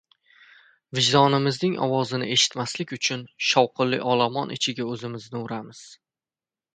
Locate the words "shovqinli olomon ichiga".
3.49-4.87